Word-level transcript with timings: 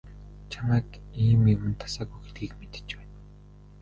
Чамайг 0.51 0.89
ийм 1.23 1.41
юманд 1.55 1.77
дасаагүй 1.81 2.19
гэдгийг 2.23 2.51
мэдэж 2.59 2.87
байна. 2.97 3.17